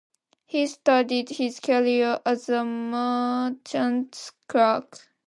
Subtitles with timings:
[0.47, 4.97] He started his career as a merchant's clerk.